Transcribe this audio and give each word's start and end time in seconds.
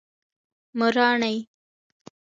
مراڼی 0.79 1.33